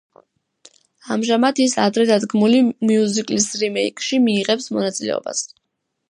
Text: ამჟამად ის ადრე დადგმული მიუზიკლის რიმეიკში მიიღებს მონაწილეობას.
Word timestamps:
ამჟამად 1.15 1.59
ის 1.65 1.75
ადრე 1.83 2.05
დადგმული 2.11 2.61
მიუზიკლის 2.91 3.45
რიმეიკში 3.65 4.19
მიიღებს 4.23 4.71
მონაწილეობას. 4.79 5.43